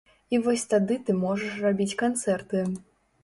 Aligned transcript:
І 0.35 0.37
вось 0.45 0.63
тады 0.71 0.95
ты 1.09 1.15
можаш 1.25 1.59
рабіць 1.65 1.97
канцэрты. 2.03 2.65